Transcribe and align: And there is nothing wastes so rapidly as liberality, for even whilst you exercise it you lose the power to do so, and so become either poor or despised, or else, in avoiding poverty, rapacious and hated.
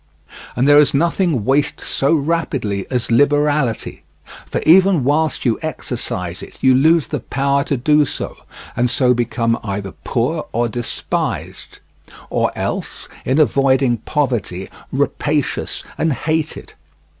And 0.55 0.67
there 0.67 0.79
is 0.79 0.95
nothing 0.95 1.45
wastes 1.45 1.85
so 1.85 2.11
rapidly 2.15 2.87
as 2.89 3.11
liberality, 3.11 4.01
for 4.47 4.59
even 4.65 5.03
whilst 5.03 5.45
you 5.45 5.59
exercise 5.61 6.41
it 6.41 6.57
you 6.63 6.73
lose 6.73 7.05
the 7.05 7.19
power 7.19 7.63
to 7.65 7.77
do 7.77 8.07
so, 8.07 8.35
and 8.75 8.89
so 8.89 9.13
become 9.13 9.59
either 9.63 9.91
poor 10.03 10.47
or 10.53 10.67
despised, 10.67 11.81
or 12.31 12.51
else, 12.57 13.07
in 13.25 13.37
avoiding 13.39 13.97
poverty, 13.97 14.69
rapacious 14.91 15.83
and 15.99 16.11
hated. 16.13 16.73